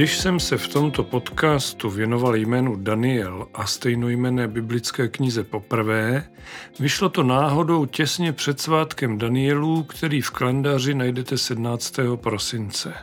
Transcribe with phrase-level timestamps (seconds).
[0.00, 6.30] Když jsem se v tomto podcastu věnoval jménu Daniel a stejnojmené biblické knize poprvé,
[6.78, 11.94] vyšlo to náhodou těsně před svátkem Danielů, který v kalendáři najdete 17.
[12.16, 12.94] prosince.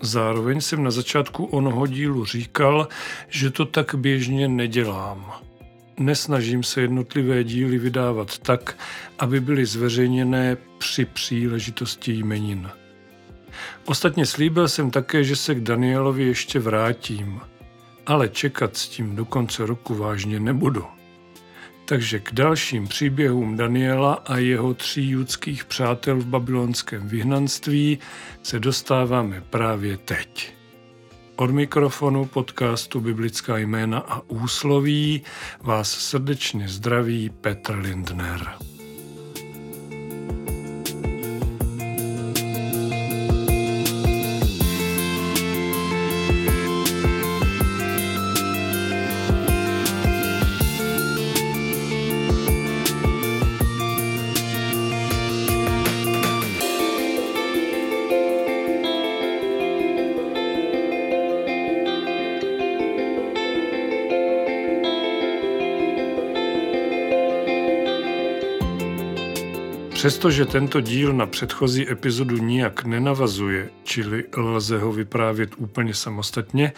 [0.00, 2.88] Zároveň jsem na začátku onoho dílu říkal,
[3.28, 5.32] že to tak běžně nedělám.
[5.98, 8.78] Nesnažím se jednotlivé díly vydávat tak,
[9.18, 12.70] aby byly zveřejněné při příležitosti jmenin.
[13.84, 17.40] Ostatně slíbil jsem také, že se k Danielovi ještě vrátím,
[18.06, 20.84] ale čekat s tím do konce roku vážně nebudu.
[21.84, 27.98] Takže k dalším příběhům Daniela a jeho tří judských přátel v babylonském vyhnanství
[28.42, 30.54] se dostáváme právě teď.
[31.36, 35.22] Od mikrofonu podcastu Biblická jména a úsloví
[35.60, 38.69] vás srdečně zdraví Petr Lindner.
[70.00, 76.72] Přestože tento díl na předchozí epizodu nijak nenavazuje, čili lze ho vyprávět úplně samostatně,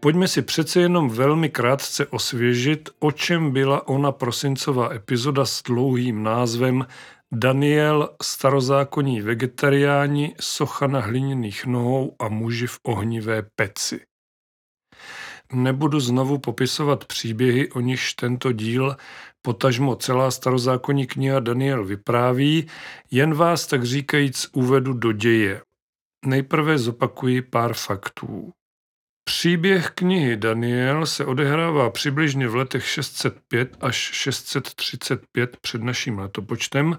[0.00, 6.22] pojďme si přece jenom velmi krátce osvěžit, o čem byla ona prosincová epizoda s dlouhým
[6.22, 6.86] názvem
[7.32, 14.00] Daniel, starozákonní vegetariáni, socha na hliněných nohou a muži v ohnivé peci.
[15.52, 18.96] Nebudu znovu popisovat příběhy, o nichž tento díl
[19.42, 22.66] potažmo celá starozákonní kniha Daniel vypráví,
[23.10, 25.62] jen vás tak říkajíc uvedu do děje.
[26.26, 28.52] Nejprve zopakuji pár faktů.
[29.32, 36.98] Příběh knihy Daniel se odehrává přibližně v letech 605 až 635 před naším letopočtem,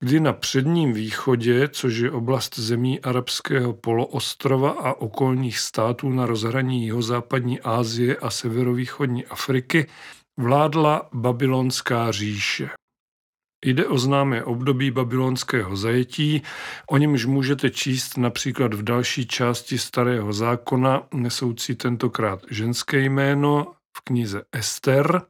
[0.00, 6.84] kdy na předním východě, což je oblast zemí arabského poloostrova a okolních států na rozhraní
[6.84, 9.86] jihozápadní Asie a severovýchodní Afriky,
[10.36, 12.70] vládla babylonská říše.
[13.64, 16.42] Jde o známé období babylonského zajetí,
[16.90, 23.66] o němž můžete číst například v další části Starého zákona, nesoucí tentokrát ženské jméno
[23.96, 25.22] v knize Ester,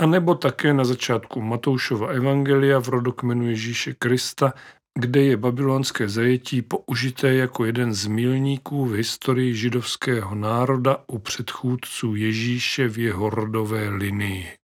[0.00, 4.52] a nebo také na začátku Matoušova evangelia v rodokmenu Ježíše Krista,
[4.98, 12.14] kde je babylonské zajetí použité jako jeden z milníků v historii židovského národa u předchůdců
[12.14, 14.63] Ježíše v jeho rodové linii.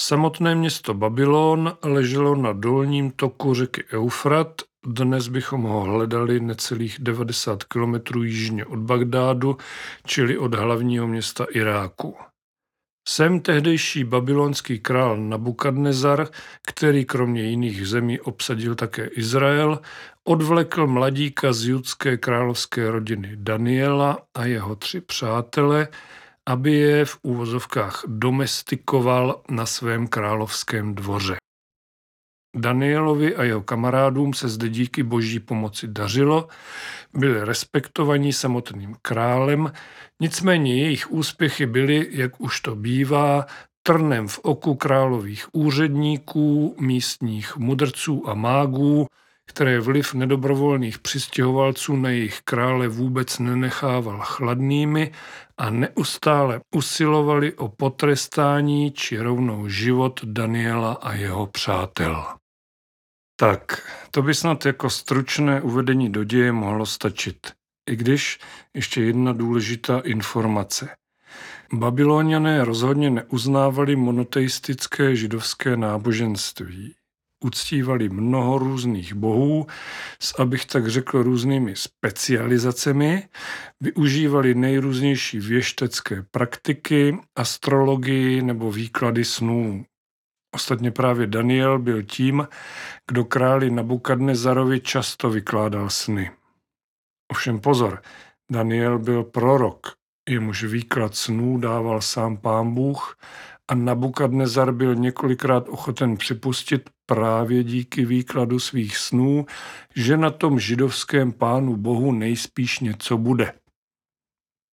[0.00, 7.64] Samotné město Babylon leželo na dolním toku řeky Eufrat, dnes bychom ho hledali necelých 90
[7.64, 9.56] km jižně od Bagdádu,
[10.06, 12.16] čili od hlavního města Iráku.
[13.08, 16.28] Sem tehdejší babylonský král Nabukadnezar,
[16.66, 19.80] který kromě jiných zemí obsadil také Izrael,
[20.24, 25.88] odvlekl mladíka z judské královské rodiny Daniela a jeho tři přátele,
[26.46, 31.36] aby je v úvozovkách domestikoval na svém královském dvoře.
[32.56, 36.48] Danielovi a jeho kamarádům se zde díky boží pomoci dařilo,
[37.14, 39.72] byli respektovaní samotným králem,
[40.20, 43.46] nicméně jejich úspěchy byly, jak už to bývá,
[43.82, 49.06] trnem v oku králových úředníků, místních mudrců a mágů,
[49.46, 55.12] které vliv nedobrovolných přistěhovalců na jejich krále vůbec nenechával chladnými
[55.58, 62.26] a neustále usilovali o potrestání či rovnou život Daniela a jeho přátel.
[63.36, 67.52] Tak, to by snad jako stručné uvedení do děje mohlo stačit.
[67.90, 68.38] I když
[68.74, 70.96] ještě jedna důležitá informace.
[71.72, 76.94] Babyloniané rozhodně neuznávali monoteistické židovské náboženství.
[77.44, 79.66] Uctívali mnoho různých bohů
[80.20, 83.28] s, abych tak řekl, různými specializacemi,
[83.80, 89.84] využívali nejrůznější věštecké praktiky, astrologii nebo výklady snů.
[90.54, 92.48] Ostatně právě Daniel byl tím,
[93.10, 96.30] kdo králi Nabukadnezarovi často vykládal sny.
[97.32, 98.02] Ovšem pozor,
[98.52, 99.92] Daniel byl prorok,
[100.28, 103.16] jemuž výklad snů dával sám pán Bůh
[103.68, 109.46] a Nabukadnezar byl několikrát ochoten připustit právě díky výkladu svých snů,
[109.96, 113.52] že na tom židovském pánu Bohu nejspíš něco bude.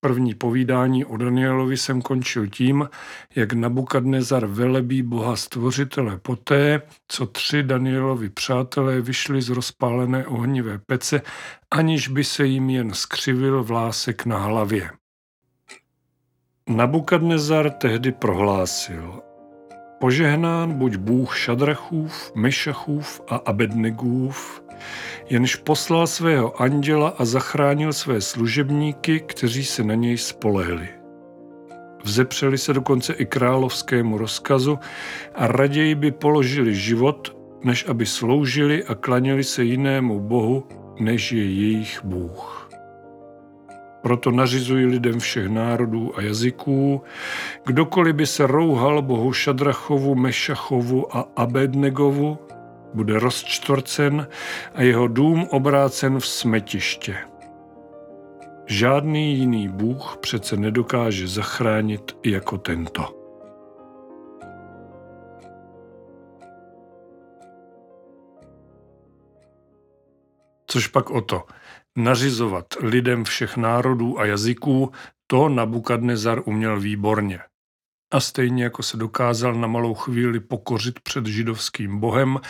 [0.04, 2.88] První povídání o Danielovi jsem končil tím,
[3.36, 11.22] jak Nabukadnezar velebí boha stvořitele poté, co tři Danielovi přátelé vyšli z rozpálené ohnivé pece,
[11.70, 14.90] aniž by se jim jen skřivil vlásek na hlavě.
[16.68, 19.22] Nabukadnezar tehdy prohlásil,
[20.00, 24.64] požehnán buď Bůh Šadrachův, Mešachův a Abednegův,
[25.30, 30.88] jenž poslal svého anděla a zachránil své služebníky, kteří se na něj spolehli.
[32.04, 34.78] Vzepřeli se dokonce i královskému rozkazu
[35.34, 40.64] a raději by položili život, než aby sloužili a klaněli se jinému bohu,
[41.00, 42.63] než je jejich Bůh.
[44.04, 47.02] Proto nařizují lidem všech národů a jazyků,
[47.66, 52.38] kdokoliv by se rouhal bohu Šadrachovu, Mešachovu a Abednegovu,
[52.94, 54.28] bude rozčtvrcen
[54.74, 57.16] a jeho dům obrácen v smetiště.
[58.66, 63.20] Žádný jiný Bůh přece nedokáže zachránit jako tento.
[70.66, 71.42] Což pak o to,
[71.96, 74.92] nařizovat lidem všech národů a jazyků,
[75.26, 77.40] to Nabukadnezar uměl výborně
[78.14, 82.40] a stejně jako se dokázal na malou chvíli pokořit před židovským bohem,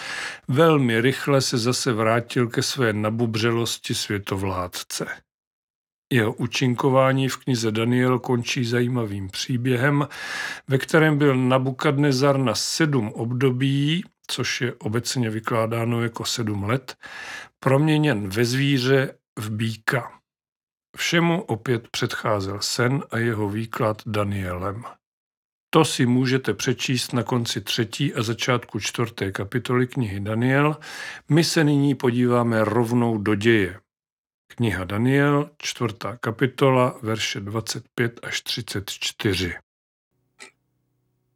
[0.49, 5.07] velmi rychle se zase vrátil ke své nabubřelosti světovládce.
[6.13, 10.09] Jeho učinkování v knize Daniel končí zajímavým příběhem,
[10.69, 16.97] ve kterém byl Nabukadnezar na sedm období, což je obecně vykládáno jako sedm let,
[17.61, 20.21] proměněn ve zvíře v býka.
[20.97, 24.85] Všemu opět předcházel sen a jeho výklad Danielem.
[25.71, 30.77] To si můžete přečíst na konci třetí a začátku čtvrté kapitoly knihy Daniel.
[31.29, 33.81] My se nyní podíváme rovnou do děje.
[34.47, 39.55] Kniha Daniel, čtvrtá kapitola, verše 25 až 34.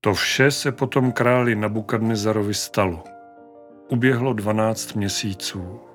[0.00, 3.04] To vše se potom králi Nabukadnezarovi stalo.
[3.88, 5.87] Uběhlo 12 měsíců.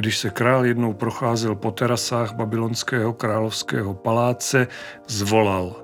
[0.00, 4.66] Když se král jednou procházel po terasách babylonského královského paláce,
[5.08, 5.76] zvolal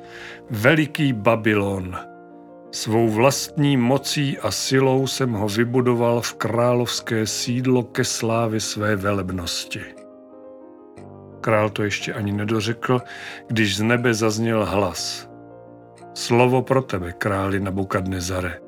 [0.50, 1.98] –Veliký Babylon.
[2.70, 9.80] Svou vlastní mocí a silou jsem ho vybudoval v královské sídlo ke slávě své velebnosti.
[11.40, 13.00] Král to ještě ani nedořekl,
[13.46, 15.30] když z nebe zazněl hlas.
[16.14, 18.60] Slovo pro tebe, králi Nabukadnezare.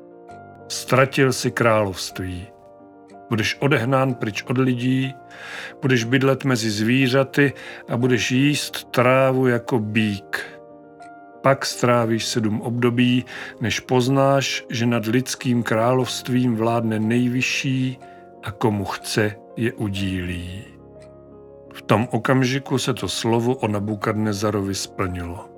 [0.67, 2.52] Ztratil si království.
[3.33, 5.13] Budeš odehnán pryč od lidí,
[5.81, 7.53] budeš bydlet mezi zvířaty
[7.89, 10.53] a budeš jíst trávu jako bík
[11.41, 13.25] pak strávíš sedm období,
[13.61, 17.99] než poznáš, že nad lidským královstvím vládne nejvyšší
[18.43, 20.63] a komu chce je udílí.
[21.73, 25.49] V tom okamžiku se to slovo o Nabukadnezarovi splnilo.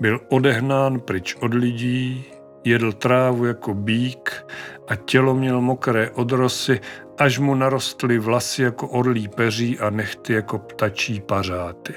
[0.00, 2.24] Byl odehnán pryč od lidí,
[2.64, 4.46] jedl trávu jako bík
[4.88, 6.80] a tělo měl mokré odrosy,
[7.18, 11.94] až mu narostly vlasy jako orlí peří a nechty jako ptačí pařáty.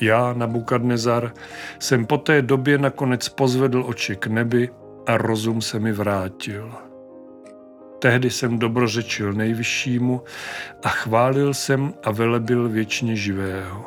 [0.00, 1.32] Já, Nabukadnezar,
[1.78, 4.70] jsem po té době nakonec pozvedl oči k nebi
[5.06, 6.72] a rozum se mi vrátil.
[7.98, 10.22] Tehdy jsem dobrořečil nejvyššímu
[10.82, 13.84] a chválil jsem a velebil věčně živého.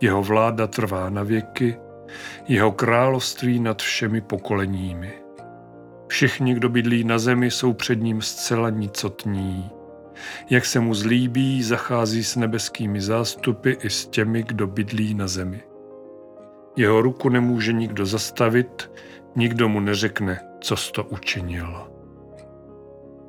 [0.00, 1.76] Jeho vláda trvá na věky,
[2.48, 5.12] jeho království nad všemi pokoleními.
[6.08, 9.70] Všichni, kdo bydlí na zemi, jsou před ním zcela nicotní.
[10.50, 15.62] Jak se mu zlíbí, zachází s nebeskými zástupy i s těmi, kdo bydlí na zemi.
[16.76, 18.90] Jeho ruku nemůže nikdo zastavit,
[19.36, 21.86] nikdo mu neřekne, co to učinil.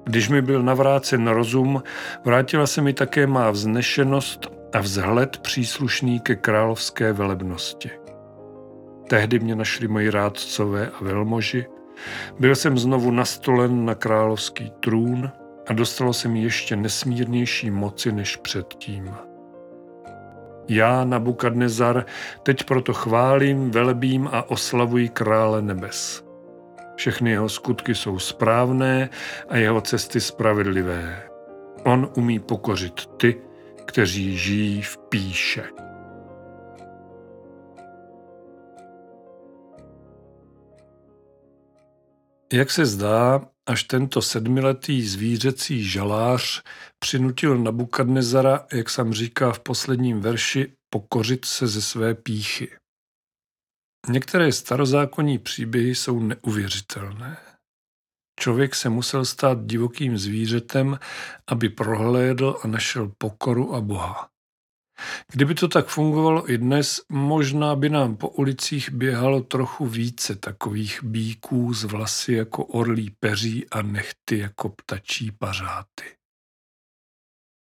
[0.03, 1.83] Když mi byl navrácen rozum,
[2.25, 8.00] vrátila se mi také má vznešenost a vzhled příslušný ke královské velebnosti.
[9.11, 11.65] Tehdy mě našli moji rádcové a velmoži,
[12.39, 15.31] byl jsem znovu nastolen na královský trůn
[15.67, 19.15] a dostalo se mi ještě nesmírnější moci než předtím.
[20.67, 22.05] Já, Nabukadnezar,
[22.43, 26.23] teď proto chválím, velebím a oslavuji krále nebes.
[26.95, 29.09] Všechny jeho skutky jsou správné
[29.49, 31.23] a jeho cesty spravedlivé.
[31.83, 33.41] On umí pokořit ty,
[33.85, 35.63] kteří žijí v píše.
[42.53, 46.63] Jak se zdá, až tento sedmiletý zvířecí žalář
[46.99, 52.71] přinutil Nabukadnezara, jak sam říká v posledním verši, pokořit se ze své píchy.
[54.09, 57.37] Některé starozákonní příběhy jsou neuvěřitelné.
[58.39, 60.99] Člověk se musel stát divokým zvířetem,
[61.47, 64.30] aby prohlédl a našel pokoru a Boha.
[65.31, 71.03] Kdyby to tak fungovalo i dnes, možná by nám po ulicích běhalo trochu více takových
[71.03, 76.05] bíků z vlasy jako orlí peří a nechty jako ptačí pařáty.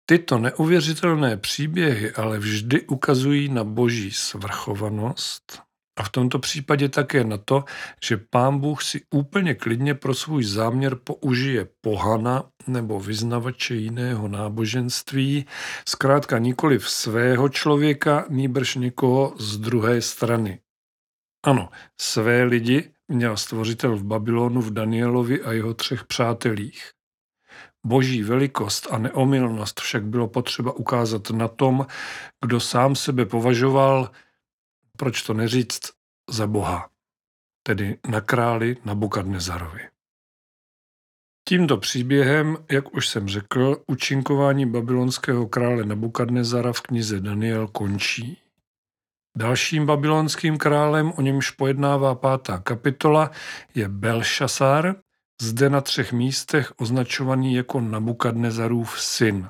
[0.05, 5.68] Tyto neuvěřitelné příběhy ale vždy ukazují na boží svrchovanost
[5.99, 7.63] a v tomto případě také na to,
[8.03, 15.45] že pán Bůh si úplně klidně pro svůj záměr použije pohana nebo vyznavače jiného náboženství,
[15.87, 20.59] zkrátka nikoli v svého člověka, nýbrž někoho z druhé strany.
[21.45, 21.69] Ano,
[22.01, 26.91] své lidi měl stvořitel v Babylonu v Danielovi a jeho třech přátelích.
[27.85, 31.87] Boží velikost a neomylnost však bylo potřeba ukázat na tom,
[32.45, 34.11] kdo sám sebe považoval
[34.99, 35.91] proč to neříct,
[36.29, 36.89] za Boha,
[37.63, 39.81] tedy na králi Nabukadnezarovi.
[41.47, 48.37] Tímto příběhem, jak už jsem řekl, učinkování babylonského krále Nabukadnezara v knize Daniel končí.
[49.37, 53.31] Dalším babylonským králem, o němž pojednává pátá kapitola,
[53.75, 54.95] je Belšasar,
[55.41, 59.49] zde na třech místech označovaný jako Nabukadnezarův syn.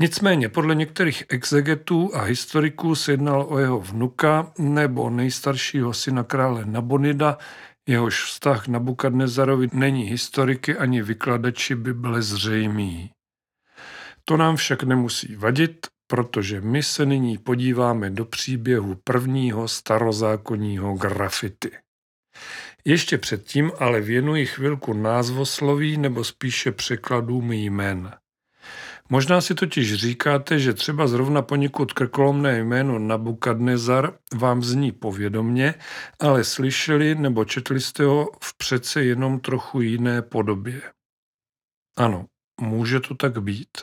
[0.00, 6.64] Nicméně podle některých exegetů a historiků se jednal o jeho vnuka nebo nejstaršího syna krále
[6.64, 7.38] Nabonida,
[7.88, 13.10] jehož vztah k Nabukadnezarovi není historiky ani vykladači Bible zřejmý.
[14.24, 21.70] To nám však nemusí vadit, protože my se nyní podíváme do příběhu prvního starozákonního grafity.
[22.84, 28.14] Ještě předtím ale věnuji chvilku názvosloví nebo spíše překladům jmen.
[29.08, 35.74] Možná si totiž říkáte, že třeba zrovna poněkud krkolomné jméno Nabukadnezar vám zní povědomně,
[36.20, 40.82] ale slyšeli nebo četli jste ho v přece jenom trochu jiné podobě.
[41.98, 42.26] Ano,
[42.60, 43.78] může to tak být.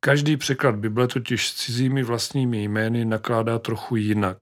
[0.00, 4.38] Každý překlad Bible totiž s cizími vlastními jmény nakládá trochu jinak.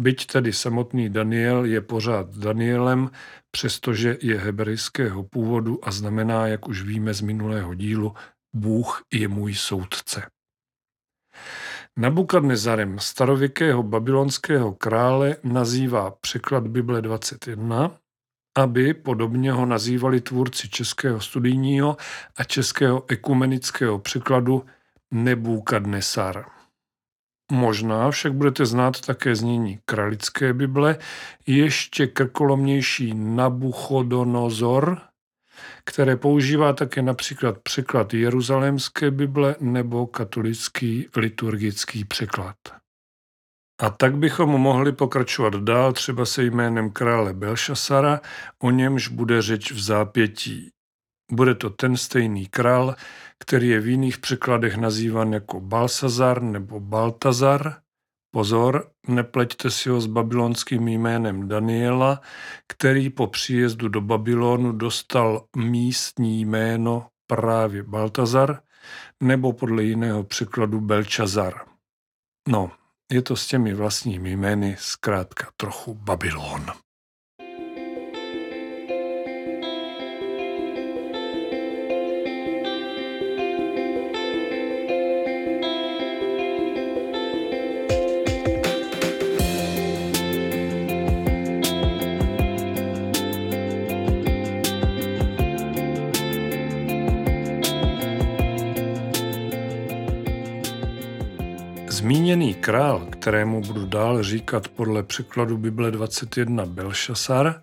[0.00, 3.10] Byť tedy samotný Daniel je pořád Danielem,
[3.50, 8.14] přestože je hebrejského původu a znamená, jak už víme z minulého dílu,
[8.54, 10.26] Bůh je můj soudce.
[11.96, 17.98] Nabukadnezarem starověkého babylonského krále nazývá překlad Bible 21,
[18.58, 21.96] aby podobně ho nazývali tvůrci českého studijního
[22.36, 24.64] a českého ekumenického překladu
[25.10, 26.44] Nebukadnesar.
[27.52, 30.98] Možná však budete znát také znění kralické Bible,
[31.46, 35.00] ještě krkolomnější Nabuchodonozor,
[35.84, 42.56] které používá také například překlad Jeruzalémské Bible nebo katolický liturgický překlad.
[43.80, 48.20] A tak bychom mohli pokračovat dál třeba se jménem krále Belšasara,
[48.62, 50.70] o němž bude řeč v zápětí.
[51.32, 52.94] Bude to ten stejný král,
[53.38, 57.76] který je v jiných překladech nazývan jako Balsazar nebo Baltazar,
[58.38, 62.20] Pozor, nepleťte si ho s babylonským jménem Daniela,
[62.66, 68.62] který po příjezdu do Babylonu dostal místní jméno právě Baltazar,
[69.22, 71.54] nebo podle jiného překladu Belčazar.
[72.48, 72.70] No,
[73.12, 76.66] je to s těmi vlastními jmény zkrátka trochu Babylon.
[102.68, 107.62] Král, kterému budu dál říkat podle překladu Bible 21 Belšasar,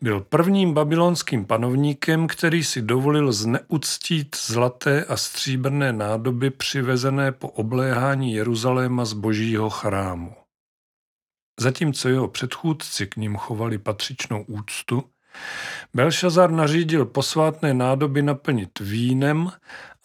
[0.00, 8.34] byl prvním babylonským panovníkem, který si dovolil zneuctít zlaté a stříbrné nádoby přivezené po obléhání
[8.34, 10.34] Jeruzaléma z božího chrámu.
[11.60, 15.04] Zatímco jeho předchůdci k ním chovali patřičnou úctu,
[15.96, 19.52] Belšazar nařídil posvátné nádoby naplnit vínem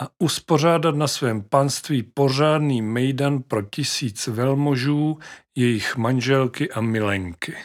[0.02, 5.20] a uspořádat na svém panství pořádný mejdan pro tisíc velmožů,
[5.56, 7.56] jejich manželky a milenky.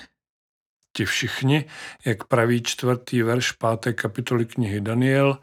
[0.97, 1.65] Ti všichni,
[2.05, 5.39] jak praví čtvrtý verš páté kapitoly knihy Daniel,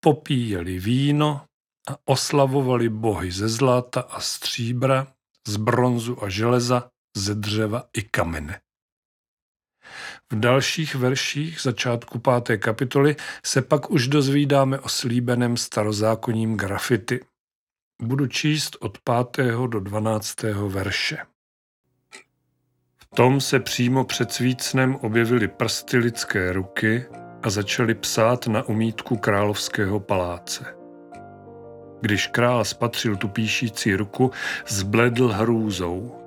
[0.00, 1.44] popíjeli víno
[1.88, 5.06] a oslavovali bohy ze zlata a stříbra,
[5.48, 8.63] z bronzu a železa, ze dřeva i kamene.
[10.32, 17.20] V dalších verších začátku páté kapitoly se pak už dozvídáme o slíbeném starozákonním grafity.
[18.02, 18.98] Budu číst od
[19.32, 19.46] 5.
[19.66, 20.42] do 12.
[20.68, 21.16] verše.
[22.96, 27.04] V tom se přímo před svícnem objevily prsty lidské ruky
[27.42, 30.74] a začaly psát na umítku královského paláce.
[32.00, 34.30] Když král spatřil tu píšící ruku,
[34.68, 36.23] zbledl hrůzou.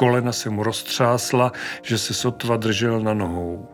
[0.00, 1.52] Kolena se mu roztřásla,
[1.82, 3.68] že se sotva držel na nohou.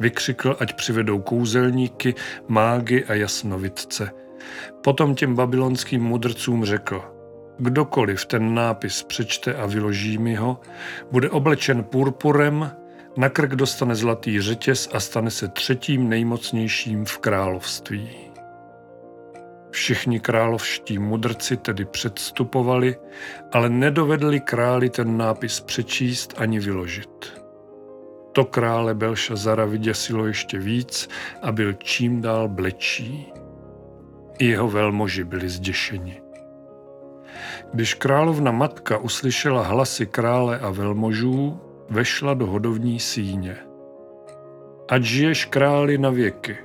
[0.00, 2.14] Vykřikl, ať přivedou kouzelníky,
[2.48, 4.10] mágy a jasnovidce.
[4.80, 7.04] Potom těm babylonským mudrcům řekl,
[7.58, 10.60] kdokoliv ten nápis přečte a vyloží mi ho,
[11.10, 12.70] bude oblečen purpurem,
[13.16, 18.23] na krk dostane zlatý řetěz a stane se třetím nejmocnějším v království.
[19.74, 22.96] Všichni královští mudrci tedy předstupovali,
[23.52, 27.42] ale nedovedli králi ten nápis přečíst ani vyložit.
[28.32, 31.08] To krále Belšazara vyděsilo ještě víc
[31.42, 33.32] a byl čím dál blečí.
[34.38, 36.22] I jeho velmoži byli zděšeni.
[37.72, 43.56] Když královna matka uslyšela hlasy krále a velmožů, vešla do hodovní síně.
[44.88, 46.56] Ať žiješ králi na věky,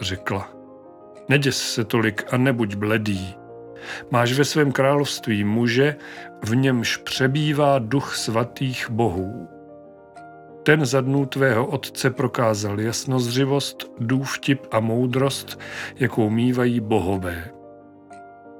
[0.00, 0.61] řekla.
[1.32, 3.34] Neděs se tolik a nebuď bledý.
[4.10, 5.96] Máš ve svém království muže,
[6.44, 9.48] v němž přebývá duch svatých bohů.
[10.62, 15.60] Ten za dnů tvého otce prokázal jasnozřivost, důvtip a moudrost,
[15.96, 17.50] jakou mývají bohové.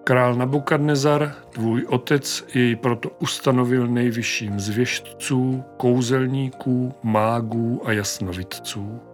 [0.04, 9.11] Král Nabukadnezar, tvůj otec, jej proto ustanovil nejvyšším z věštců, kouzelníků, mágů a jasnovidců.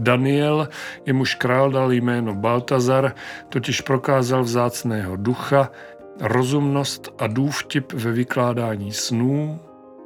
[0.00, 0.68] Daniel,
[1.06, 3.14] jemuž král dal jméno Baltazar,
[3.48, 5.70] totiž prokázal vzácného ducha,
[6.20, 9.60] rozumnost a důvtip ve vykládání snů,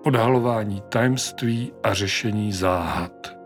[0.04, 3.36] odhalování tajemství a řešení záhad.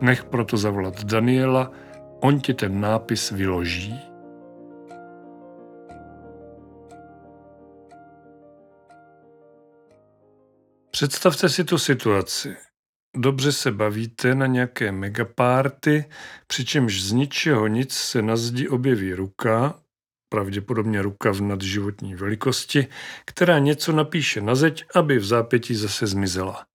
[0.00, 1.70] Nech proto zavolat Daniela,
[2.20, 4.00] on ti ten nápis vyloží.
[10.90, 12.56] Představte si tu situaci.
[13.16, 16.04] Dobře se bavíte na nějaké megapárty,
[16.46, 19.80] přičemž z ničeho nic se na zdi objeví ruka,
[20.28, 22.86] pravděpodobně ruka v nadživotní velikosti,
[23.24, 26.66] která něco napíše na zeď, aby v zápětí zase zmizela.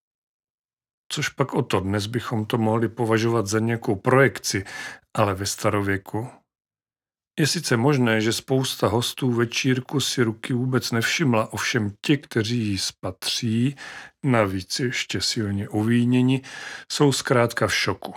[1.12, 4.66] Což pak o to dnes bychom to mohli považovat za nějakou projekci,
[5.16, 6.27] ale ve starověku.
[7.39, 12.77] Je sice možné, že spousta hostů večírku si ruky vůbec nevšimla, ovšem ti, kteří ji
[12.77, 13.75] spatří,
[14.25, 16.41] navíc ještě silně uvíněni,
[16.91, 18.13] jsou zkrátka v šoku.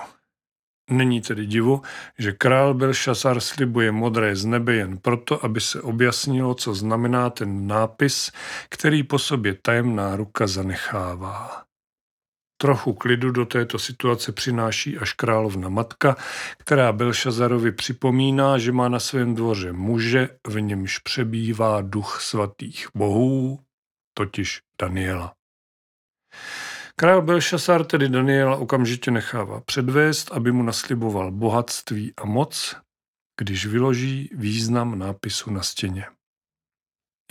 [0.90, 1.82] Není tedy divu,
[2.18, 7.66] že král Belšasar slibuje modré z nebe jen proto, aby se objasnilo, co znamená ten
[7.66, 8.32] nápis,
[8.68, 11.69] který po sobě tajemná ruka zanechává.
[12.62, 16.16] Trochu klidu do této situace přináší až královna matka,
[16.58, 23.60] která Belšazarovi připomíná, že má na svém dvoře muže, v němž přebývá duch svatých bohů,
[24.14, 25.34] totiž Daniela.
[26.96, 32.76] Král Belšasar tedy Daniela okamžitě nechává předvést, aby mu nasliboval bohatství a moc,
[33.40, 36.04] když vyloží význam nápisu na stěně.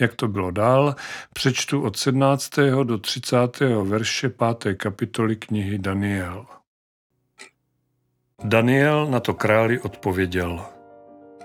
[0.00, 0.94] Jak to bylo dál,
[1.32, 2.50] přečtu od 17.
[2.84, 3.36] do 30.
[3.82, 4.74] verše 5.
[4.76, 6.46] kapitoly knihy Daniel.
[8.44, 10.60] Daniel na to králi odpověděl.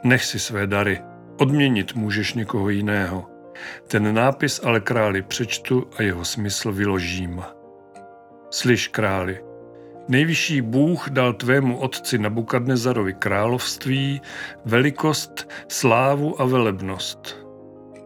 [0.04, 1.02] Nech si své dary,
[1.38, 3.30] odměnit můžeš někoho jiného.
[3.88, 7.44] Ten nápis ale králi přečtu a jeho smysl vyložím.
[8.52, 9.44] Slyš, králi,
[10.08, 14.22] nejvyšší Bůh dal tvému otci Nabukadnezarovi království,
[14.66, 17.45] velikost, slávu a velebnost.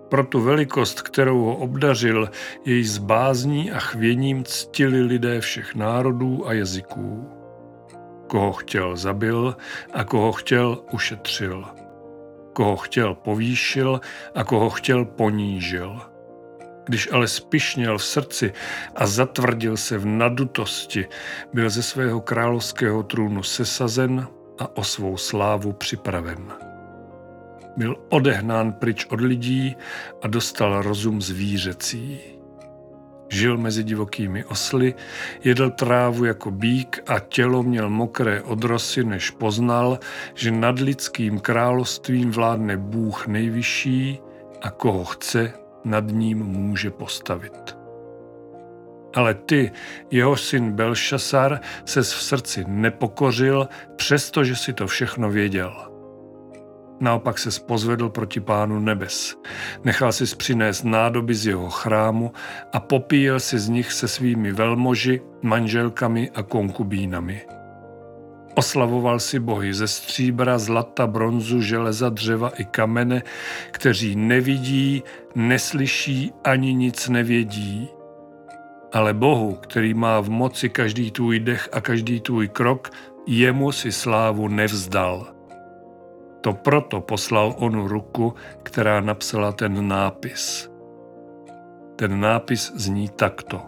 [0.09, 2.29] Pro tu velikost, kterou ho obdařil,
[2.65, 7.29] jej s bázní a chvěním ctili lidé všech národů a jazyků.
[8.27, 9.55] Koho chtěl zabil
[9.93, 11.65] a koho chtěl ušetřil.
[12.53, 14.01] Koho chtěl povýšil
[14.35, 16.01] a koho chtěl ponížil.
[16.85, 18.53] Když ale spišněl v srdci
[18.95, 21.07] a zatvrdil se v nadutosti,
[21.53, 24.27] byl ze svého královského trůnu sesazen
[24.59, 26.68] a o svou slávu připraven.
[27.79, 29.75] Byl odehnán pryč od lidí
[30.21, 32.19] a dostal rozum zvířecí.
[33.29, 34.95] Žil mezi divokými osly,
[35.43, 39.99] jedl trávu jako bík a tělo měl mokré odrosy, než poznal,
[40.33, 44.19] že nad lidským královstvím vládne Bůh nejvyšší
[44.61, 45.53] a koho chce,
[45.85, 47.77] nad ním může postavit.
[49.15, 49.71] Ale ty,
[50.11, 55.88] jeho syn Belšasar, ses v srdci nepokořil, přestože si to všechno věděl.
[56.99, 59.37] Naopak se spozvedl proti pánu nebes.
[59.83, 62.31] Nechal si přinést nádoby z jeho chrámu
[62.73, 67.41] a popíjel si z nich se svými velmoži, manželkami a konkubínami.
[68.55, 73.23] Oslavoval si bohy ze stříbra, zlata, bronzu, železa, dřeva i kamene,
[73.71, 75.03] kteří nevidí,
[75.35, 77.87] neslyší ani nic nevědí.
[78.93, 82.89] Ale Bohu, který má v moci každý tvůj dech a každý tvůj krok,
[83.27, 85.38] jemu si slávu nevzdal.
[86.41, 90.71] To proto poslal onu ruku, která napsala ten nápis.
[91.95, 93.61] Ten nápis zní takto.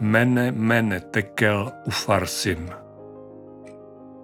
[0.00, 2.70] Mene, mene, tekel, ufarsin.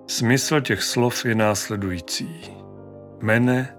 [0.07, 2.57] Smysl těch slov je následující.
[3.23, 3.77] Mene,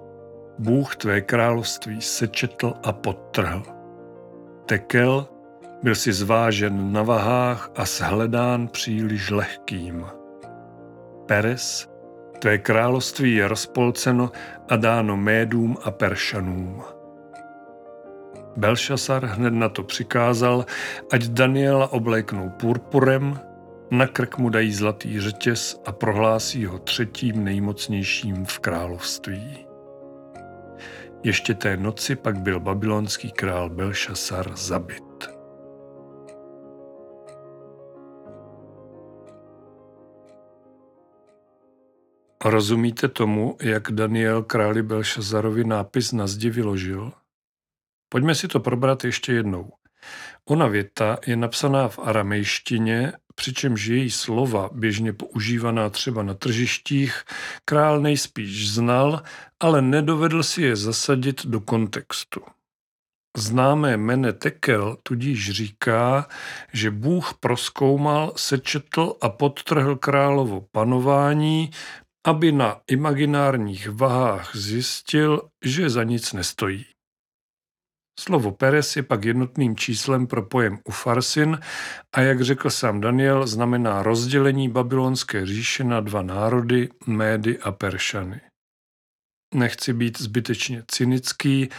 [0.59, 3.63] Bůh tvé království sečetl a podtrhl.
[4.65, 5.27] Tekel,
[5.83, 10.05] byl si zvážen na vahách a shledán příliš lehkým.
[11.25, 11.94] Peres,
[12.45, 14.31] tvé království je rozpolceno
[14.69, 16.83] a dáno Médům a Peršanům.
[18.57, 20.65] Belšasar hned na to přikázal,
[21.11, 23.39] ať Daniela obléknou purpurem,
[23.91, 29.65] na krk mu dají zlatý řetěz a prohlásí ho třetím nejmocnějším v království.
[31.23, 35.04] Ještě té noci pak byl babylonský král Belšasar zabit.
[42.45, 47.11] Rozumíte tomu, jak Daniel králi Belšazarovi nápis na zdi vyložil?
[48.09, 49.71] Pojďme si to probrat ještě jednou.
[50.49, 57.23] Ona věta je napsaná v aramejštině, přičemž její slova, běžně používaná třeba na tržištích,
[57.65, 59.21] král nejspíš znal,
[59.59, 62.41] ale nedovedl si je zasadit do kontextu.
[63.37, 66.27] Známé mene Tekel tudíž říká,
[66.73, 71.71] že Bůh proskoumal, sečetl a podtrhl královo panování,
[72.25, 76.85] aby na imaginárních vahách zjistil, že za nic nestojí.
[78.19, 81.59] Slovo Peres je pak jednotným číslem pro pojem ufarsin
[82.15, 88.41] a jak řekl sám Daniel, znamená rozdělení babylonské říše na dva národy, Médy a Peršany.
[89.53, 91.69] Nechci být zbytečně cynický,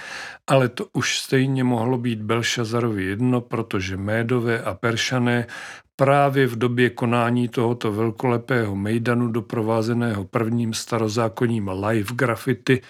[0.47, 5.47] ale to už stejně mohlo být Belšazarovi jedno, protože Médové a Peršané
[5.97, 12.83] právě v době konání tohoto velkolepého mejdanu doprovázeného prvním starozákonním live graffiti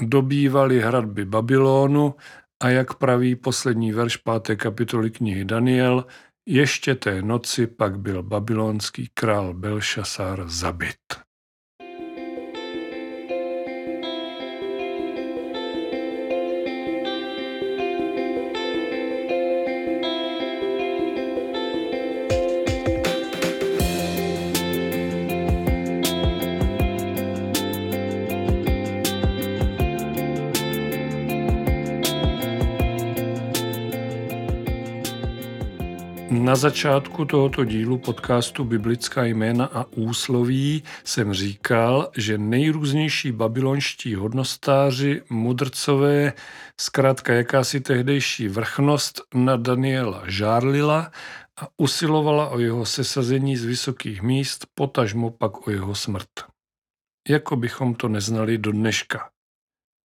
[0.00, 2.14] dobývali hradby Babylonu
[2.62, 6.06] a jak praví poslední verš páté kapitoly knihy Daniel,
[6.46, 11.27] ještě té noci pak byl babylonský král Belšasar zabit.
[36.48, 45.22] Na začátku tohoto dílu podcastu Biblická jména a úsloví jsem říkal, že nejrůznější babylonští hodnostáři,
[45.30, 46.32] mudrcové,
[46.80, 51.10] zkrátka jakási tehdejší vrchnost na Daniela žárlila
[51.60, 56.30] a usilovala o jeho sesazení z vysokých míst, potažmo pak o jeho smrt.
[57.28, 59.30] Jako bychom to neznali do dneška.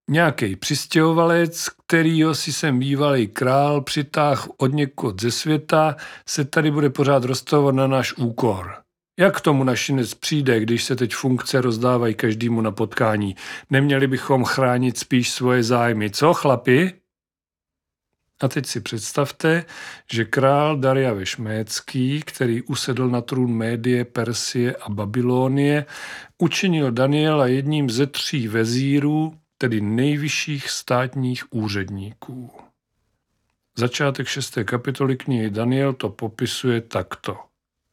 [0.09, 5.95] Nějaký přistěhovalec, kterýho si sem bývalý král přitáh od někud ze světa,
[6.27, 8.75] se tady bude pořád rozstavovat na náš úkor.
[9.19, 13.35] Jak k tomu našinec přijde, když se teď funkce rozdávají každému na potkání?
[13.69, 16.93] Neměli bychom chránit spíš svoje zájmy, co chlapi?
[18.41, 19.65] A teď si představte,
[20.11, 25.85] že král Dariaveš Mécký, který usedl na trůn Médie, Persie a Babylonie,
[26.37, 29.33] učinil Daniela jedním ze tří vezírů,
[29.63, 32.51] tedy nejvyšších státních úředníků.
[33.77, 34.57] Začátek 6.
[34.63, 37.37] kapitoly knihy Daniel to popisuje takto.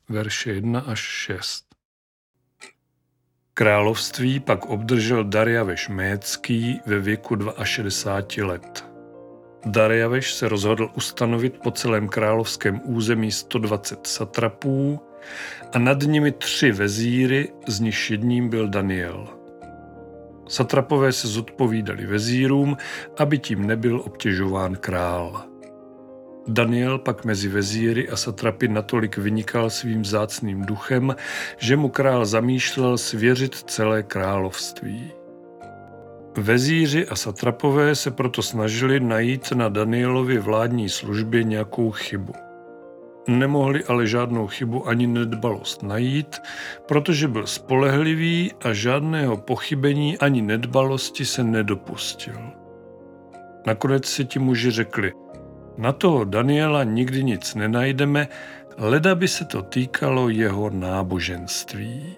[0.09, 1.65] Verše 1 až 6.
[3.55, 8.85] Království pak obdržel Dariaveš Mécký ve věku 62 let.
[9.67, 15.01] Dariaveš se rozhodl ustanovit po celém královském území 120 satrapů
[15.73, 19.29] a nad nimi tři vezíry, z nich jedním byl Daniel–
[20.51, 22.77] Satrapové se zodpovídali vezírům,
[23.19, 25.43] aby tím nebyl obtěžován král.
[26.49, 31.17] Daniel pak mezi vezíry a satrapy natolik vynikal svým zácným duchem,
[31.59, 35.13] že mu král zamýšlel svěřit celé království.
[36.37, 42.50] Vezíři a satrapové se proto snažili najít na Danielovi vládní službě nějakou chybu.
[43.29, 46.39] Nemohli ale žádnou chybu ani nedbalost najít,
[46.89, 52.41] protože byl spolehlivý a žádného pochybení ani nedbalosti se nedopustil.
[53.67, 55.13] Nakonec si ti muži řekli,
[55.79, 58.29] na toho Daniela nikdy nic nenajdeme,
[58.79, 62.17] leda by se to týkalo jeho náboženství.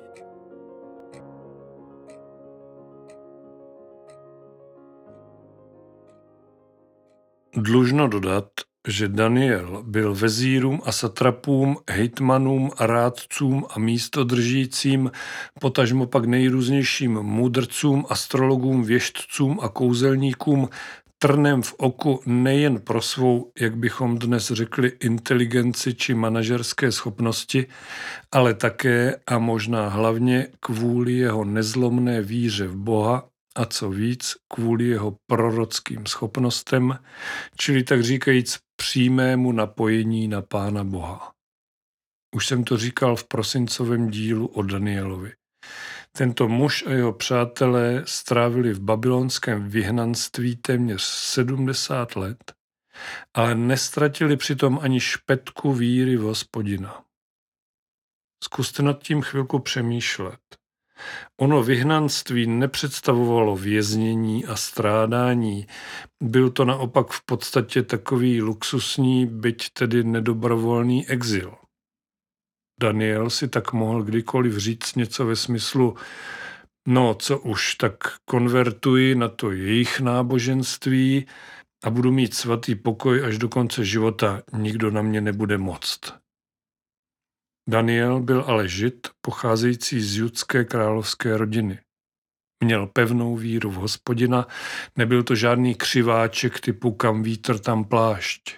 [7.57, 8.47] Dlužno dodat,
[8.89, 15.11] že Daniel byl vezírům a satrapům, hejtmanům a rádcům a místodržícím,
[15.61, 20.69] potažmo pak nejrůznějším mudrcům, astrologům, věštcům a kouzelníkům
[21.23, 27.67] trnem v oku nejen pro svou, jak bychom dnes řekli, inteligenci či manažerské schopnosti,
[28.33, 34.85] ale také a možná hlavně kvůli jeho nezlomné víře v Boha a co víc kvůli
[34.85, 36.99] jeho prorockým schopnostem,
[37.57, 41.33] čili tak říkajíc přímému napojení na Pána Boha.
[42.35, 45.33] Už jsem to říkal v prosincovém dílu o Danielovi.
[46.13, 52.53] Tento muž a jeho přátelé strávili v babylonském vyhnanství téměř 70 let,
[53.35, 57.05] ale nestratili přitom ani špetku víry v hospodina.
[58.45, 60.41] Zkuste nad tím chvilku přemýšlet.
[61.41, 65.67] Ono vyhnanství nepředstavovalo věznění a strádání.
[66.23, 71.55] Byl to naopak v podstatě takový luxusní, byť tedy nedobrovolný exil.
[72.81, 75.97] Daniel si tak mohl kdykoliv říct něco ve smyslu,
[76.89, 81.27] no co už, tak konvertuji na to jejich náboženství
[81.85, 86.01] a budu mít svatý pokoj až do konce života, nikdo na mě nebude moct.
[87.69, 91.79] Daniel byl ale žid, pocházející z judské královské rodiny.
[92.65, 94.47] Měl pevnou víru v hospodina,
[94.97, 98.57] nebyl to žádný křiváček typu kam vítr tam plášť.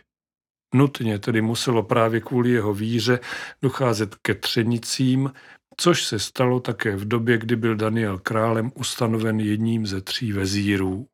[0.75, 3.21] Nutně tedy muselo právě kvůli jeho víře
[3.63, 5.33] docházet ke třenicím,
[5.77, 11.07] což se stalo také v době, kdy byl Daniel králem ustanoven jedním ze tří vezírů.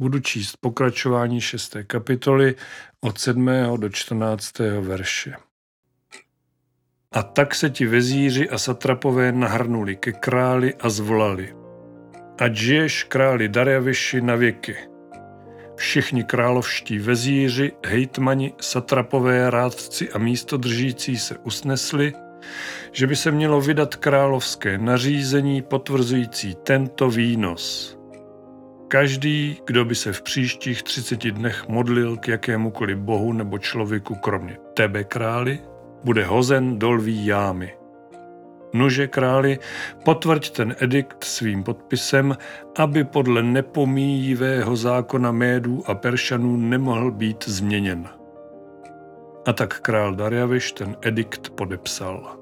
[0.00, 2.54] Budu číst pokračování šesté kapitoly
[3.00, 3.50] od 7.
[3.76, 4.58] do 14.
[4.80, 5.45] verše.
[7.12, 11.54] A tak se ti vezíři a satrapové nahrnuli ke králi a zvolali.
[12.38, 14.76] Ať žiješ králi Darjaviši na věky.
[15.76, 22.12] Všichni královští vezíři, hejtmani, satrapové, rádci a místodržící se usnesli,
[22.92, 27.96] že by se mělo vydat královské nařízení potvrzující tento výnos.
[28.88, 34.56] Každý, kdo by se v příštích 30 dnech modlil k jakémukoliv bohu nebo člověku kromě
[34.74, 35.60] tebe, králi,
[36.06, 37.74] bude hozen do lví jámy.
[38.72, 39.58] Nuže králi,
[40.04, 42.36] potvrď ten edikt svým podpisem,
[42.78, 48.08] aby podle nepomíjivého zákona Médů a Peršanů nemohl být změněn.
[49.46, 52.36] A tak král Darjaveš ten edikt podepsal.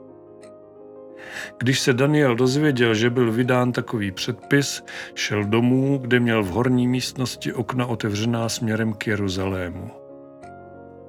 [1.58, 6.88] Když se Daniel dozvěděl, že byl vydán takový předpis, šel domů, kde měl v horní
[6.88, 10.03] místnosti okna otevřená směrem k Jeruzalému.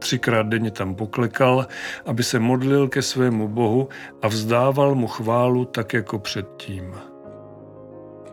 [0.06, 1.68] Třikrát denně tam poklekal,
[2.06, 3.90] aby se modlil ke svému Bohu
[4.22, 6.94] a vzdával mu chválu tak jako předtím.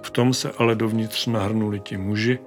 [0.03, 2.39] V tom se ale dovnitř nahrnuli ti muži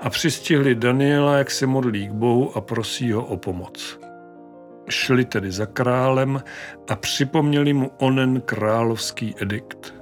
[0.00, 4.00] a přistihli Daniela, jak se modlí k Bohu a prosí ho o pomoc.
[4.88, 6.42] Šli tedy za králem
[6.88, 9.99] a připomněli mu onen královský edikt.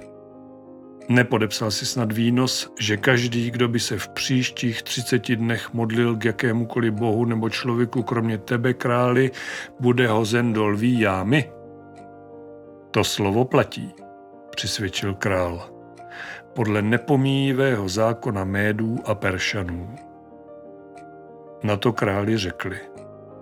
[1.09, 6.25] Nepodepsal si snad výnos, že každý, kdo by se v příštích 30 dnech modlil k
[6.25, 9.31] jakémukoliv bohu nebo člověku kromě tebe, králi,
[9.79, 11.51] bude hozen do lví jámy?
[12.91, 13.93] To slovo platí,
[14.55, 15.69] přisvědčil král,
[16.53, 19.95] podle nepomíjivého zákona Médů a Peršanů.
[21.63, 22.77] Na to králi řekli,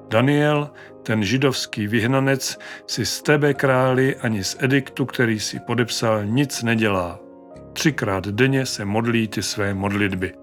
[0.10, 0.71] Daniel,
[1.03, 7.26] ten židovský vyhnanec, si z tebe králi ani z ediktu, který si podepsal, nic nedělá
[7.77, 10.33] třikrát denně se modlí ty své modlitby.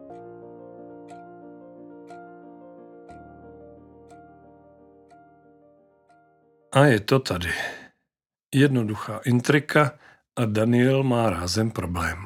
[6.73, 7.51] A je to tady.
[8.55, 9.99] Jednoduchá intrika
[10.37, 12.25] a Daniel má rázem problém.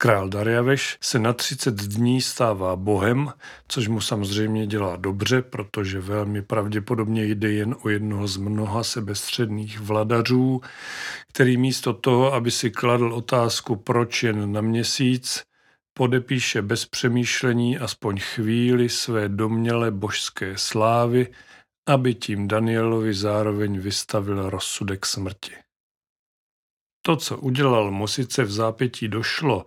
[0.00, 3.32] Král Darjaveš se na 30 dní stává bohem,
[3.68, 9.80] což mu samozřejmě dělá dobře, protože velmi pravděpodobně jde jen o jednoho z mnoha sebestředných
[9.80, 10.60] vladařů,
[11.28, 15.42] který místo toho, aby si kladl otázku proč jen na měsíc,
[15.94, 21.26] podepíše bez přemýšlení aspoň chvíli své domnělé božské slávy,
[21.88, 25.67] aby tím Danielovi zároveň vystavil rozsudek smrti.
[27.02, 29.64] To, co udělal, mu sice v zápětí došlo,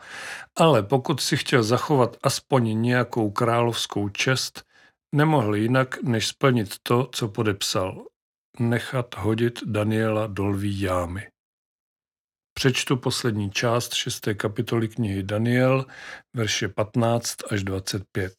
[0.56, 4.66] ale pokud si chtěl zachovat aspoň nějakou královskou čest,
[5.16, 8.06] nemohl jinak, než splnit to, co podepsal.
[8.60, 11.28] Nechat hodit Daniela do lví jámy.
[12.54, 15.86] Přečtu poslední část šesté kapitoly knihy Daniel,
[16.34, 18.34] verše 15 až 25.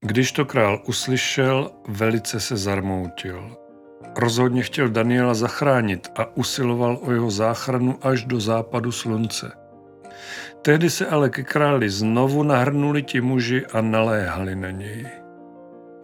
[0.00, 3.67] Když to král uslyšel, velice se zarmoutil.
[4.16, 9.52] Rozhodně chtěl Daniela zachránit a usiloval o jeho záchranu až do západu slunce.
[10.62, 15.06] Tehdy se ale ke králi znovu nahrnuli ti muži a naléhali na něj.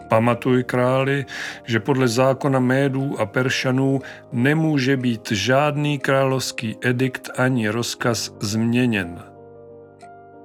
[0.09, 1.27] Pamatuj, králi,
[1.65, 4.01] že podle zákona Médů a Peršanů
[4.33, 9.23] nemůže být žádný královský edikt ani rozkaz změněn.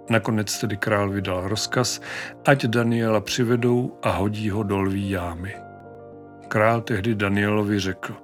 [0.09, 2.01] Nakonec tedy král vydal rozkaz,
[2.45, 5.68] ať Daniela přivedou a hodí ho do lví jámy.
[6.49, 8.15] Král tehdy Danielovi řekl,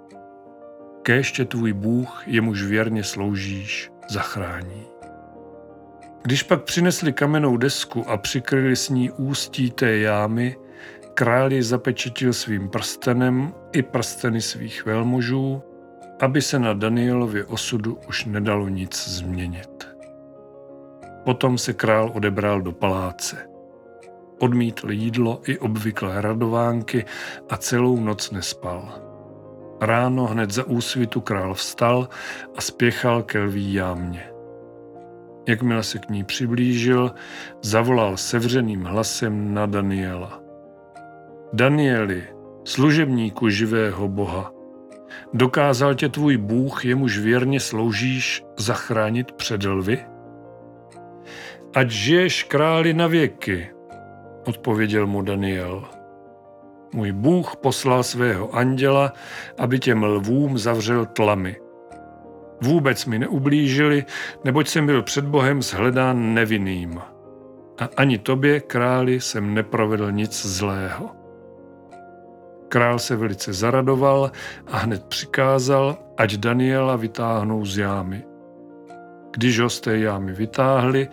[1.02, 4.86] kéště tvůj Bůh, jemuž věrně sloužíš, zachrání.
[6.24, 10.56] Když pak přinesli kamennou desku a přikryli s ní ústí té jámy,
[11.14, 15.64] král ji zapečetil svým prstenem i prsteny svých velmožů,
[16.20, 19.88] aby se na Danielově osudu už nedalo nic změnit.
[21.24, 23.55] Potom se král odebral do paláce.
[24.40, 27.06] Odmítl jídlo i obvyklé radovánky
[27.50, 28.94] a celou noc nespal.
[29.82, 32.10] Ráno hned za úsvitu král vstal
[32.58, 34.30] a spěchal ke lví jámě.
[35.48, 37.12] Jakmile se k ní přiblížil,
[37.62, 40.42] zavolal sevřeným hlasem na Daniela.
[41.54, 42.24] Danieli,
[42.64, 44.52] služebníku živého Boha,
[45.34, 50.06] dokázal tě tvůj Bůh, jemuž věrně sloužíš, zachránit před lvy?
[51.76, 53.75] Ať žiješ králi na věky,
[54.48, 55.84] odpověděl mu Daniel.
[56.94, 59.14] Můj Bůh poslal svého anděla,
[59.58, 61.56] aby těm lvům zavřel tlamy.
[62.62, 64.06] Vůbec mi neublížili,
[64.44, 67.02] neboť jsem byl před Bohem shledán nevinným.
[67.80, 71.10] A ani tobě, králi, jsem neprovedl nic zlého.
[72.68, 74.32] Král se velice zaradoval
[74.68, 78.24] a hned přikázal, ať Daniela vytáhnou z jámy.
[79.32, 81.08] Když ho z té jámy vytáhli,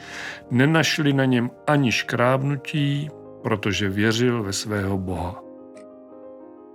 [0.50, 3.10] nenašli na něm ani škrábnutí,
[3.42, 5.42] protože věřil ve svého Boha.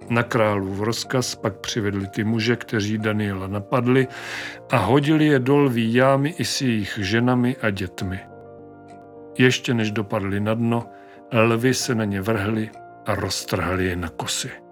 [0.10, 4.08] Na králův rozkaz pak přivedli ty muže, kteří Daniela napadli
[4.72, 8.20] a hodili je do lví jámy i s jejich ženami a dětmi.
[9.38, 10.90] Ještě než dopadli na dno,
[11.34, 12.70] lvy se na ně vrhli
[13.06, 14.67] a roztrhali je na kosy.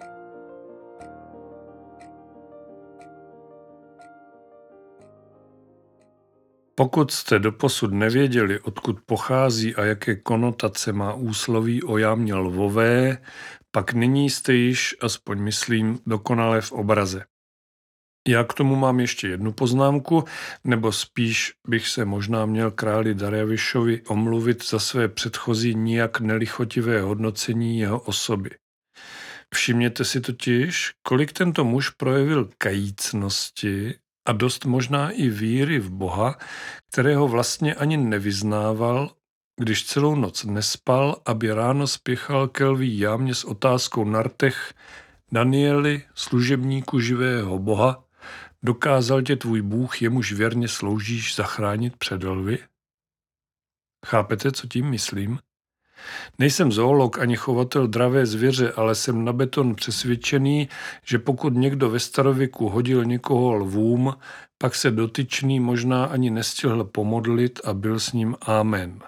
[6.77, 13.17] Pokud jste doposud nevěděli, odkud pochází a jaké konotace má úsloví o jámě lvové,
[13.71, 17.25] pak nyní jste již, aspoň myslím, dokonale v obraze.
[18.27, 20.23] Já k tomu mám ještě jednu poznámku,
[20.63, 27.79] nebo spíš bych se možná měl králi Darjavišovi omluvit za své předchozí nijak nelichotivé hodnocení
[27.79, 28.49] jeho osoby.
[29.53, 33.93] Všimněte si totiž, kolik tento muž projevil kajícnosti
[34.25, 36.37] a dost možná i víry v Boha,
[36.91, 39.15] kterého vlastně ani nevyznával,
[39.59, 44.73] když celou noc nespal, aby ráno spěchal ke lví jámě s otázkou na rtech
[45.31, 48.03] Danieli, služebníku živého Boha,
[48.63, 52.59] dokázal tě tvůj Bůh, jemuž věrně sloužíš, zachránit před lvy?
[54.05, 55.39] Chápete, co tím myslím?
[56.39, 60.69] Nejsem zoolog ani chovatel dravé zvěře, ale jsem na beton přesvědčený,
[61.05, 64.13] že pokud někdo ve starověku hodil někoho lvům,
[64.57, 68.99] pak se dotyčný možná ani nestihl pomodlit a byl s ním amen.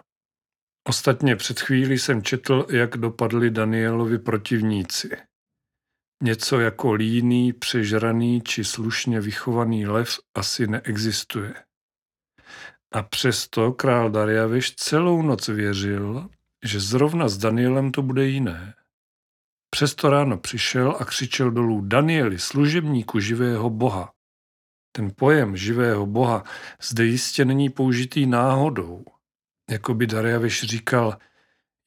[0.87, 5.09] Ostatně před chvílí jsem četl, jak dopadli Danielovi protivníci.
[6.23, 11.53] Něco jako líný, přežraný či slušně vychovaný lev asi neexistuje.
[12.93, 16.29] A přesto král Dariaviš celou noc věřil,
[16.63, 18.73] že zrovna s Danielem to bude jiné.
[19.69, 24.11] Přesto ráno přišel a křičel dolů Danieli, služebníku živého boha.
[24.91, 26.43] Ten pojem živého boha
[26.81, 29.05] zde jistě není použitý náhodou.
[29.69, 31.17] Jako by Darjaviš říkal,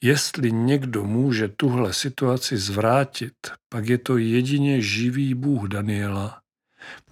[0.03, 3.35] jestli někdo může tuhle situaci zvrátit,
[3.69, 6.41] pak je to jedině živý Bůh Daniela,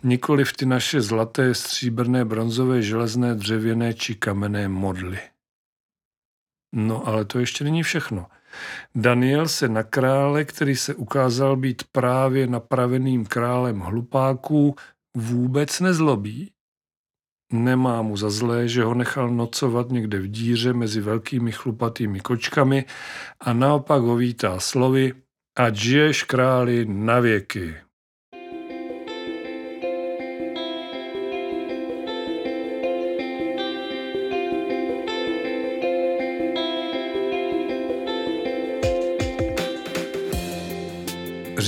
[0.03, 5.18] nikoli v ty naše zlaté, stříbrné, bronzové, železné, dřevěné či kamenné modly.
[6.74, 8.26] No ale to ještě není všechno.
[8.94, 14.74] Daniel se na krále, který se ukázal být právě napraveným králem hlupáků,
[15.16, 16.52] vůbec nezlobí.
[17.52, 22.85] Nemá mu za zlé, že ho nechal nocovat někde v díře mezi velkými chlupatými kočkami
[23.40, 25.12] a naopak ho vítá slovy
[25.57, 27.88] ať žiješ králi na věky.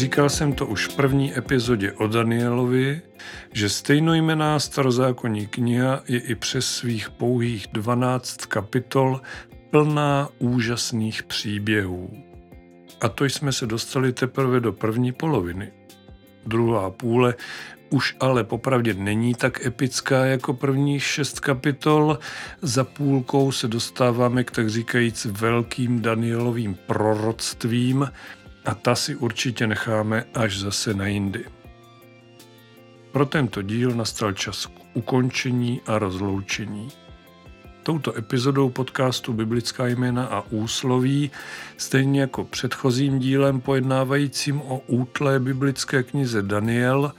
[0.01, 3.03] Říkal jsem to už v první epizodě o Danielovi,
[3.53, 9.20] že stejnojmená starozákonní kniha je i přes svých pouhých 12 kapitol
[9.70, 12.11] plná úžasných příběhů.
[13.01, 15.72] A to jsme se dostali teprve do první poloviny.
[16.46, 17.34] Druhá půle
[17.90, 22.18] už ale popravdě není tak epická jako prvních šest kapitol.
[22.62, 28.11] Za půlkou se dostáváme k tak říkajíc velkým Danielovým proroctvím,
[28.64, 31.44] a ta si určitě necháme až zase na jindy.
[33.12, 36.88] Pro tento díl nastal čas k ukončení a rozloučení.
[37.82, 41.30] Touto epizodou podcastu Biblická jména a úsloví,
[41.76, 47.12] stejně jako předchozím dílem pojednávajícím o útlé biblické knize Daniel,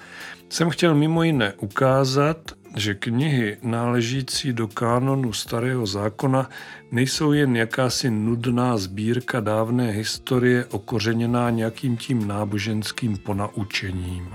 [0.50, 2.38] jsem chtěl mimo jiné ukázat,
[2.76, 6.50] že knihy náležící do kánonu Starého zákona
[6.92, 14.30] nejsou jen jakási nudná sbírka dávné historie okořeněná nějakým tím náboženským ponaučením.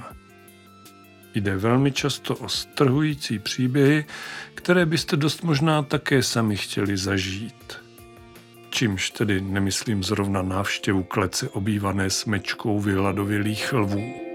[1.34, 4.04] Jde velmi často o strhující příběhy,
[4.54, 7.78] které byste dost možná také sami chtěli zažít.
[8.70, 14.25] Čímž tedy nemyslím zrovna návštěvu klece obývané smečkou vyhladovělých lvů.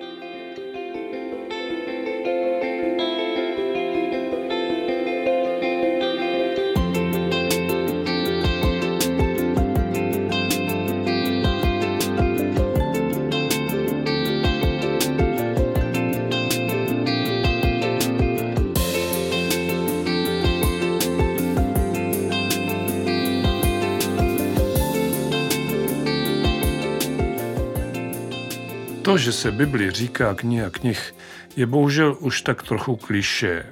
[29.22, 31.16] Že se Bibli říká kniha knih,
[31.56, 33.66] je bohužel už tak trochu kliše.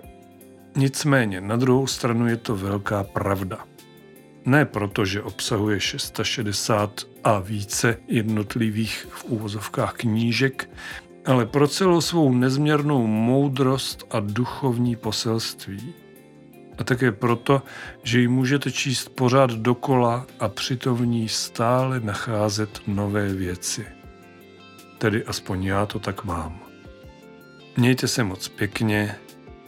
[0.75, 3.65] Nicméně na druhou stranu je to velká pravda.
[4.45, 10.69] Ne proto, že obsahuje 660 a více jednotlivých v úvozovkách knížek,
[11.25, 15.93] ale pro celou svou nezměrnou moudrost a duchovní poselství.
[16.77, 17.61] A také proto,
[18.03, 23.98] že ji můžete číst pořád dokola a přitom v ní stále nacházet nové věci.
[24.99, 26.59] Tedy aspoň já to tak mám.
[27.77, 29.15] Mějte se moc pěkně,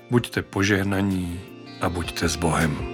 [0.09, 1.41] buďte požehnaní
[1.81, 2.90] a buďte s Bohem.